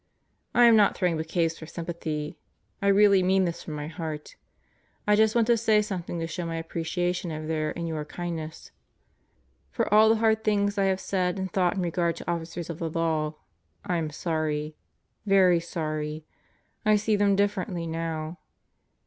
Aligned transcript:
I 0.55 0.63
am 0.65 0.75
not 0.75 0.97
throwing 0.97 1.15
bouquets 1.15 1.59
for 1.59 1.67
sympathy. 1.67 2.39
I 2.81 2.87
really 2.87 3.21
mean 3.21 3.45
this 3.45 3.61
from 3.61 3.75
my 3.75 3.85
heart. 3.85 4.35
I 5.05 5.15
just 5.15 5.35
want 5.35 5.45
to 5.45 5.55
say 5.57 5.83
something 5.83 6.19
to 6.19 6.25
show 6.25 6.43
my 6.43 6.55
appreciation 6.55 7.29
of 7.29 7.47
their 7.47 7.69
and 7.77 7.87
your 7.87 8.03
kindness. 8.03 8.71
For 9.69 9.93
all 9.93 10.09
the 10.09 10.15
hard 10.15 10.43
things 10.43 10.79
I 10.79 10.85
have 10.85 10.99
said 10.99 11.37
and 11.37 11.51
thought 11.53 11.75
in 11.75 11.83
regard 11.83 12.15
to 12.15 12.27
Officers 12.31 12.67
of 12.67 12.79
the 12.79 12.89
Law, 12.89 13.35
I 13.85 13.97
am 13.97 14.09
sorry. 14.09 14.75
Very 15.27 15.59
sorry. 15.59 16.25
I 16.83 16.95
see 16.95 17.15
them 17.15 17.35
differently 17.35 17.85
now. 17.85 18.39